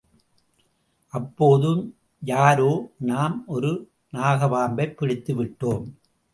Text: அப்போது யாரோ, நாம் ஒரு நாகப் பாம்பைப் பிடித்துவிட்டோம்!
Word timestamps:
அப்போது 1.13 1.69
யாரோ, 2.23 2.71
நாம் 3.03 3.43
ஒரு 3.47 3.71
நாகப் 4.13 4.49
பாம்பைப் 4.49 4.97
பிடித்துவிட்டோம்! 4.99 5.87